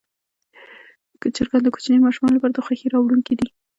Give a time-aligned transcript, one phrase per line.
[1.35, 3.47] چرګان د کوچنیو ماشومانو لپاره خوښي راوړونکي دي.